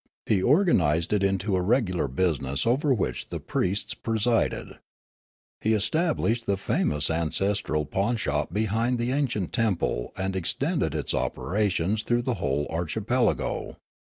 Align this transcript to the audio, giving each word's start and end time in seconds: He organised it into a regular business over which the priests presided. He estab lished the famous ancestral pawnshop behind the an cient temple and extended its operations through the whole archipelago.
He 0.25 0.41
organised 0.41 1.13
it 1.13 1.21
into 1.21 1.55
a 1.55 1.61
regular 1.61 2.07
business 2.07 2.65
over 2.65 2.91
which 2.91 3.27
the 3.29 3.39
priests 3.39 3.93
presided. 3.93 4.79
He 5.61 5.73
estab 5.73 6.15
lished 6.17 6.45
the 6.45 6.57
famous 6.57 7.11
ancestral 7.11 7.85
pawnshop 7.85 8.51
behind 8.51 8.97
the 8.97 9.11
an 9.11 9.27
cient 9.27 9.51
temple 9.51 10.11
and 10.17 10.35
extended 10.35 10.95
its 10.95 11.13
operations 11.13 12.01
through 12.01 12.23
the 12.23 12.33
whole 12.41 12.65
archipelago. 12.71 13.77